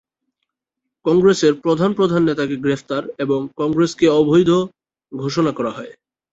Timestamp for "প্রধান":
1.63-1.91, 1.93-2.21